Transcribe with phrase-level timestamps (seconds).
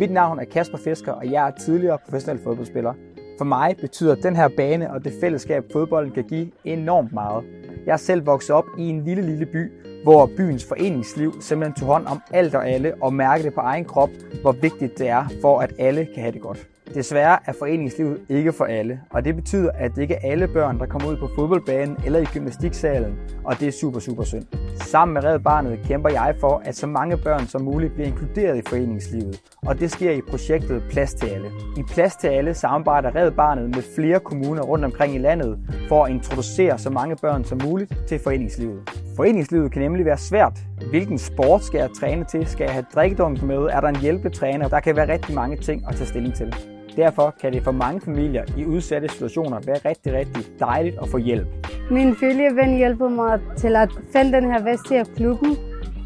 [0.00, 2.94] Mit navn er Kasper Fisker, og jeg er tidligere professionel fodboldspiller.
[3.38, 7.44] For mig betyder den her bane og det fællesskab, fodbolden kan give, enormt meget.
[7.86, 11.88] Jeg er selv vokset op i en lille, lille by, hvor byens foreningsliv simpelthen tog
[11.88, 14.10] hånd om alt og alle og mærkede det på egen krop,
[14.42, 16.66] hvor vigtigt det er for, at alle kan have det godt.
[16.94, 20.78] Desværre er foreningslivet ikke for alle, og det betyder, at det ikke er alle børn,
[20.78, 24.44] der kommer ud på fodboldbanen eller i gymnastiksalen, og det er super, super synd.
[24.74, 28.58] Sammen med Red Barnet kæmper jeg for, at så mange børn som muligt bliver inkluderet
[28.58, 31.48] i foreningslivet, og det sker i projektet Plads til alle.
[31.76, 35.58] I Plads til alle samarbejder Red Barnet med flere kommuner rundt omkring i landet
[35.88, 38.80] for at introducere så mange børn som muligt til foreningslivet.
[39.20, 40.58] Foreningslivet kan nemlig være svært.
[40.90, 42.46] Hvilken sport skal jeg træne til?
[42.46, 43.56] Skal jeg have drikkedunk med?
[43.56, 44.68] Er der en hjælpetræner?
[44.68, 46.54] Der kan være rigtig mange ting at tage stilling til.
[46.96, 51.18] Derfor kan det for mange familier i udsatte situationer være rigtig, rigtig dejligt at få
[51.18, 51.46] hjælp.
[51.90, 55.56] Min følgeven hjælper mig til at finde den her vest af klubben,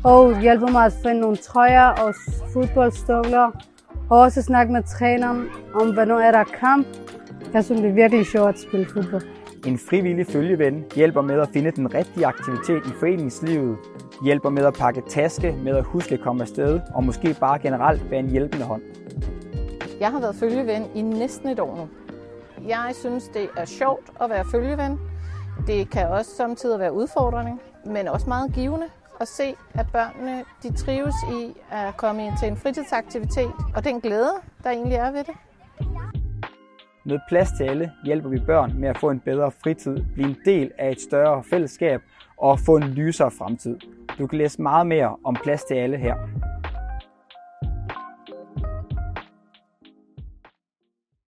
[0.04, 2.14] og hjælper mig at finde nogle trøjer og
[2.52, 3.50] fodboldstøvler,
[4.10, 6.86] og også snakke med træneren om, hvornår er der kamp.
[7.52, 9.22] Jeg synes, det er virkelig sjovt at spille fodbold.
[9.66, 13.78] En frivillig følgeven hjælper med at finde den rigtige aktivitet i foreningslivet,
[14.24, 18.10] hjælper med at pakke taske, med at huske at komme afsted, og måske bare generelt
[18.10, 18.82] være en hjælpende hånd.
[20.00, 21.88] Jeg har været følgeven i næsten et år nu.
[22.68, 25.00] Jeg synes, det er sjovt at være følgeven.
[25.66, 27.52] Det kan også samtidig være udfordrende,
[27.86, 28.86] men også meget givende
[29.20, 34.00] at se, at børnene de trives i at komme ind til en fritidsaktivitet, og den
[34.00, 34.32] glæde,
[34.64, 35.34] der egentlig er ved det.
[37.06, 40.36] Med plads til alle hjælper vi børn med at få en bedre fritid, blive en
[40.44, 42.00] del af et større fællesskab
[42.36, 43.76] og få en lysere fremtid.
[44.18, 46.14] Du kan læse meget mere om plads til alle her.